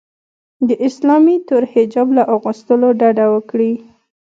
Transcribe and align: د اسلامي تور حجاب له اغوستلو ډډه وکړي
د 0.67 0.69
اسلامي 0.87 1.37
تور 1.47 1.63
حجاب 1.73 2.07
له 2.17 2.23
اغوستلو 2.35 2.87
ډډه 2.99 3.25
وکړي 3.35 3.73